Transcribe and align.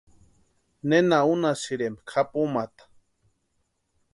¿Nena 0.89 1.17
únhasïrempki 1.33 2.09
japumata? 2.13 2.83